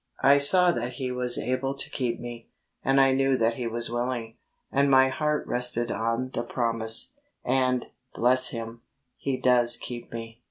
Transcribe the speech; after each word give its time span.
I 0.23 0.39
saw 0.39 0.71
that 0.71 0.93
He 0.93 1.11
was 1.11 1.37
able 1.37 1.75
to 1.75 1.89
keep 1.91 2.19
me, 2.19 2.49
and 2.83 2.99
I 2.99 3.13
knew 3.13 3.37
that 3.37 3.53
He 3.57 3.67
was 3.67 3.91
willing, 3.91 4.35
and 4.71 4.89
my 4.89 5.09
heart 5.09 5.45
rested 5.45 5.91
on 5.91 6.31
the 6.33 6.41
promise; 6.41 7.13
and, 7.45 7.85
bless 8.15 8.47
Him, 8.49 8.81
He 9.15 9.37
does 9.37 9.77
keep 9.77 10.11
me. 10.11 10.39